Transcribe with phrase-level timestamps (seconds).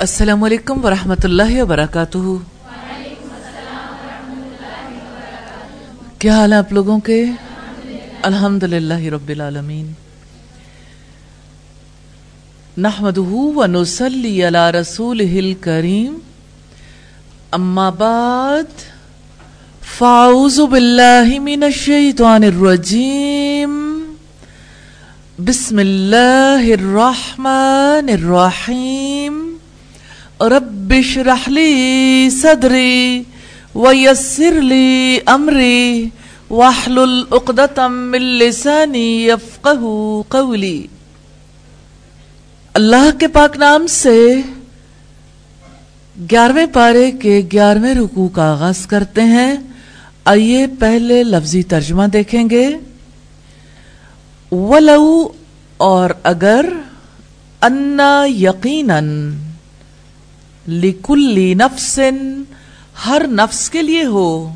[0.00, 2.18] السلام علیکم ورحمۃ اللہ وبرکاتہ۔
[6.18, 7.24] کیا حال ہے آپ لوگوں کے؟
[8.22, 9.92] الحمد للہ رب العالمین۔
[12.76, 16.18] نحمده ونصلي على رسوله الكريم
[17.52, 18.86] اما بعد،
[19.98, 23.76] فاعوذ بالله من الشيطان الرجيم
[25.44, 29.57] بسم الله الرحمن الرحيم
[30.40, 33.24] رب اشرح لي صدري
[33.74, 36.10] ويسر لي امري
[36.50, 40.86] واحلل عقدة من لساني يفقهوا قولي
[42.74, 44.34] اللہ کے پاک نام سے
[46.30, 49.56] گیارہویں پارے کے گیارہویں رکوع کا آغاز کرتے ہیں۔
[50.24, 52.68] آئیے پہلے لفظی ترجمہ دیکھیں گے۔
[54.52, 55.28] ولو
[55.76, 56.66] اور اگر
[57.62, 59.30] انا یقیناً
[60.68, 62.00] لکلی نفس
[63.06, 64.54] ہر نفس کے لیے ہو۔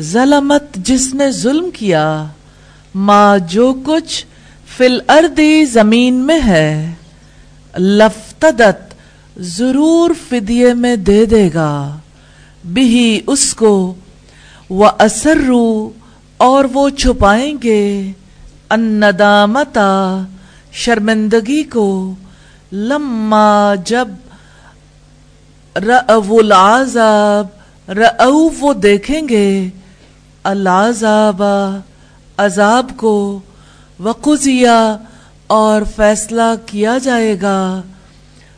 [0.00, 2.24] ظلمت جس نے ظلم کیا،
[2.94, 4.26] ما جو کچھ
[4.76, 6.92] فی الارضی زمین میں ہے،
[7.78, 8.94] لفتدت
[9.36, 11.98] ضرور فدیے میں دے دے گا۔
[12.64, 13.94] بھی اس کو
[14.70, 15.90] وہ اسرو
[16.36, 18.12] اور وہ چھپائیں گے۔
[18.70, 20.22] اندامتا،
[20.72, 22.14] شرمندگی کو۔
[22.72, 24.08] لما جب
[25.76, 27.46] رأو العذاب،
[27.90, 29.68] رأو وہ دیکھیں گے۔
[30.44, 31.42] العذاب،
[32.36, 33.40] عذاب کو
[34.00, 34.96] وقضیہ
[35.46, 37.82] اور فیصلہ کیا جائے گا۔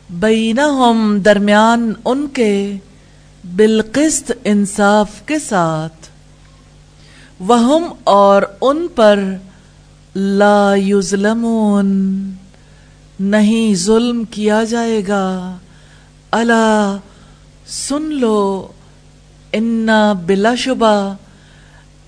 [0.09, 2.73] بینہم درمیان ان کے
[3.55, 6.07] بالقسط انصاف کے ساتھ۔
[7.39, 9.19] وہم اور ان پر
[10.15, 11.87] لا یظلمون،
[13.19, 15.57] نہیں ظلم کیا جائے گا۔
[16.33, 16.97] اللہ
[17.71, 18.67] سن لو
[19.53, 20.93] انا بلا شبہ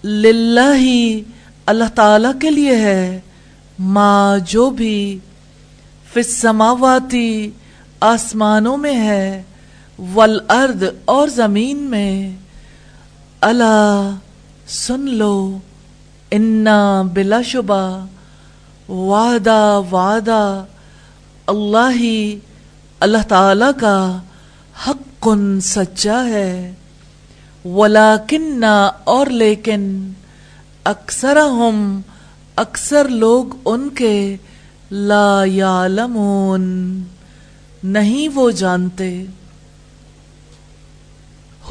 [0.03, 1.21] للہ ہی
[1.67, 3.19] اللہ تعالی کے لیے ہے
[3.79, 4.97] ما جو بھی
[6.07, 7.49] فی السماواتی
[8.03, 9.41] آسمانوں میں ہے
[10.07, 12.29] والارض اور زمین میں
[13.41, 14.11] اللہ
[14.75, 15.37] سن لو
[16.31, 16.79] انا
[17.13, 17.83] بلا شبہ
[18.89, 20.43] وعدہ وعدہ
[21.47, 22.17] اللہ ہی
[22.99, 24.21] اللہ تعالی کا
[24.87, 25.27] حق
[25.61, 26.73] سچا ہے۔
[27.65, 28.63] ولیکن
[29.03, 30.11] اور لیکن
[30.83, 32.01] اکثر ہم
[32.55, 34.37] اکثر لوگ ان کے
[34.91, 37.03] لا یعلمون،
[37.83, 39.25] نہیں وہ جانتے۔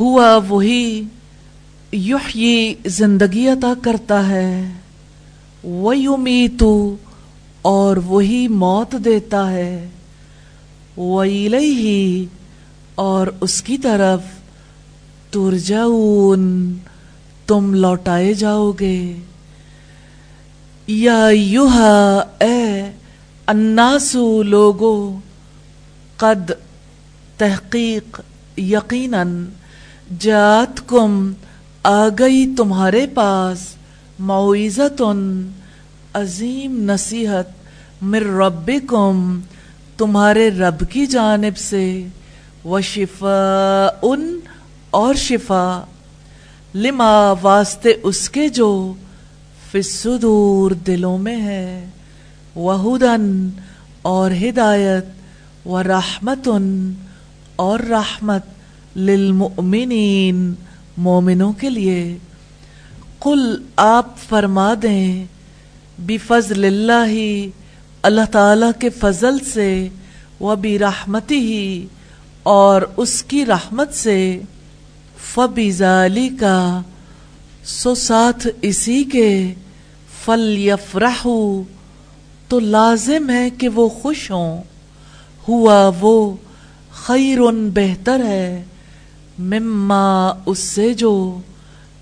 [0.01, 1.03] ہوا وہی
[1.93, 4.73] یحیی زندگی عطا کرتا ہے۔
[5.65, 6.97] ویمیتو
[7.63, 9.89] اور وہی موت دیتا ہے۔
[10.97, 12.25] وَإِلَيْهِ،
[12.95, 14.21] اور اس کی طرف،
[15.31, 16.75] ترجعون،
[17.47, 19.17] تم لوٹائے جاؤ گے۔
[20.87, 22.91] یا یوہا اے
[23.47, 25.19] الناسو لوگو،
[26.17, 26.51] قد
[27.37, 28.21] تحقیق
[28.57, 29.45] یقیناً
[30.21, 31.33] جات کم
[31.83, 33.75] آ گئی تمہارے پاس،
[34.19, 35.51] معویزتن،
[36.15, 37.45] عظیم نصیحت
[38.03, 39.41] مر ربکم
[39.97, 42.07] تمہارے رب کی جانب سے
[42.65, 44.39] و شفا ان
[44.91, 45.81] اور شفا۔
[46.75, 48.95] لما واسطے اس کے جو
[49.73, 51.89] فصدور دلوں میں ہے
[52.55, 53.49] وہدن
[54.03, 55.05] اور ہدایت
[55.67, 56.93] و رحمتن
[57.57, 58.43] اور رحمت
[58.97, 60.55] للمؤمنین
[60.97, 62.19] مومنوں کے لیے۔
[63.19, 65.25] قل آپ فرما دیں،
[65.99, 67.39] بفضل اللہ
[68.05, 69.89] اللہ تعالی کے فضل سے
[70.41, 71.87] وہ بھی رحمتی ہی
[72.43, 74.41] اور اس کی رحمت سے
[75.19, 76.81] فبی ظالی کا
[77.65, 79.55] سو ساتھ اسی کے
[80.25, 81.27] فل یفرح
[82.49, 84.63] تو لازم ہے کہ وہ خوش ہوں۔
[85.49, 86.37] ہوا وہ
[86.93, 87.39] خیر
[87.75, 88.65] بہتر ہے،
[89.39, 91.41] مما اس سے جو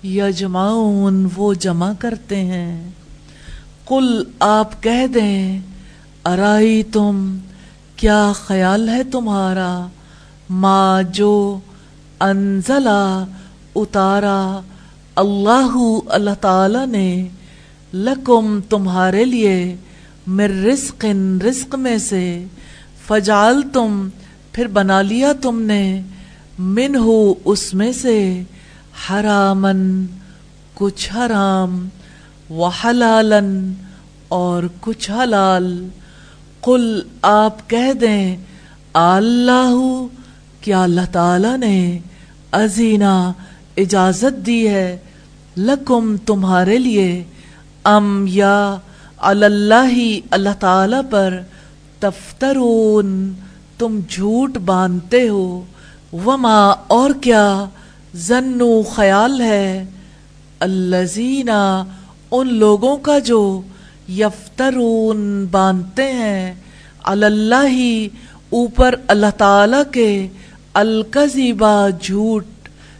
[0.03, 2.89] یجمعون وہ جمع کرتے ہیں۔
[3.85, 5.59] قل آپ کہہ دیں
[6.25, 7.37] ارائی تم
[7.95, 9.87] کیا خیال ہے تمہارا؟
[10.49, 11.59] ما جو
[12.19, 13.25] انزلہ
[13.75, 14.59] اتارا،
[15.15, 15.75] اللہ
[16.07, 17.27] اللہ تعالی نے
[17.93, 19.75] لکم تمہارے لیے
[20.27, 21.05] مر رزق
[21.43, 22.45] رزق میں سے
[23.07, 24.07] فجال تم
[24.51, 26.01] پھر بنا لیا تم نے
[26.59, 28.43] من ہو اس میں سے
[29.09, 30.05] حرامن
[30.73, 31.87] کچھ حرام
[32.49, 33.73] و حلالن
[34.27, 35.87] اور کچھ حلال۔
[36.63, 38.37] قل آپ کہہ دیں،
[38.93, 40.05] اللہ،
[40.61, 41.99] کیا اللہ تعالی نے
[42.51, 43.31] ازینا
[43.77, 44.97] اجازت دی ہے
[45.57, 47.23] لکم تمہارے لیے؟
[47.83, 48.75] ام یا
[49.17, 51.39] اللہ اللہ تعالی پر
[51.99, 53.33] تفترون،
[53.77, 55.63] تم جھوٹ باندھتے ہو۔
[56.25, 57.65] وما اور کیا
[58.15, 59.85] زنو خیال ہے؟
[60.59, 61.83] الزینہ
[62.31, 63.61] ان لوگوں کا جو
[64.09, 66.53] یفترون، باندھتے ہیں۔
[67.03, 68.07] اللہ
[68.49, 70.27] اوپر اللہ تعالی کے۔
[70.73, 72.45] القزیبا جھوٹ۔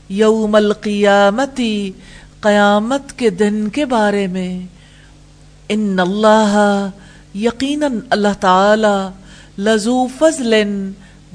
[0.09, 1.91] یوم القیامتی
[2.41, 4.65] قیامت کے دن کے بارے میں۔
[5.69, 6.89] ان اللہ،
[7.35, 9.07] یقیناً اللہ تعالی
[9.61, 10.53] لذو فضل،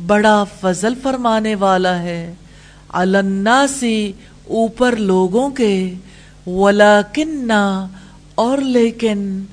[0.06, 2.34] بڑا فضل فرمانے والا ہے۔
[2.88, 4.12] الناسی
[4.48, 5.94] اوپر لوگوں کے۔
[6.46, 7.50] ولیکن،
[8.34, 9.44] اور لیکن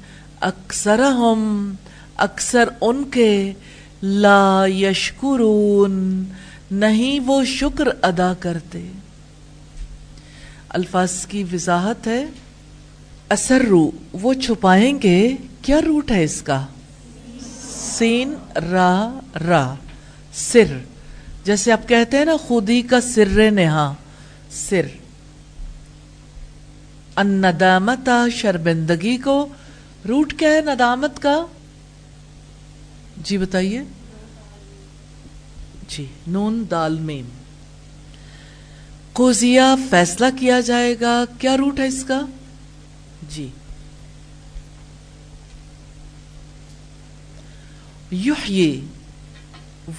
[0.45, 1.73] اکثر ہم
[2.15, 3.53] اکثر ان کے
[4.03, 6.23] لا یشکرون،
[6.71, 8.91] نہیں وہ شکر ادا کرتے۔
[10.69, 12.25] الفاظ کی وضاحت ہے
[13.29, 16.65] اثر رو وہ چھپائیں گے، کیا روٹ ہے اس کا؟
[17.75, 19.75] سین، را را،
[20.33, 20.77] سر۔
[21.43, 23.93] جیسے آپ کہتے ہیں نا، خودی کا سر نہا
[24.51, 24.85] سر۔
[27.17, 27.43] ان
[28.31, 29.47] شرمندگی کو
[30.07, 31.45] روٹ کیا ہے ندامت کا؟
[33.17, 33.81] جی بتائیے۔
[35.87, 37.25] جی نون دال میم۔
[39.13, 42.21] کوزیا فیصلہ کیا جائے گا؟ کیا روٹ ہے اس کا؟
[43.29, 43.49] جی۔
[48.11, 48.81] یہ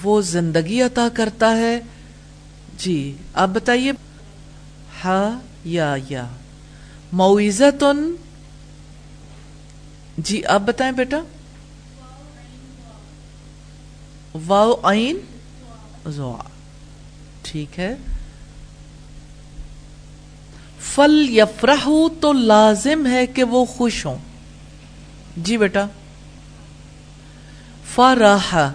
[0.03, 1.79] وہ زندگی عطا کرتا ہے۔
[2.77, 3.91] جی آپ بتائیے۔
[5.03, 6.27] ہا یا یا۔
[7.11, 8.15] معیزتن
[10.17, 11.17] جی آپ بتائیں بیٹا۔
[14.47, 15.17] واؤ عین
[16.07, 16.43] زوا۔
[17.41, 17.95] ٹھیک ہے۔
[20.79, 21.89] فل یفرح
[22.21, 24.17] تو لازم ہے کہ وہ خوش ہوں۔
[25.37, 25.87] جی بیٹا۔
[27.95, 28.69] فرح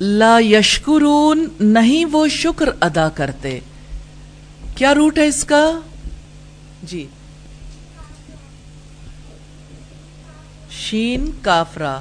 [0.00, 3.60] لا یشکرون، نہیں وہ شکر ادا کرتے۔
[4.74, 5.80] کیا روٹ ہے اس کا؟
[6.82, 7.06] جی۔
[10.86, 11.94] شین کافرا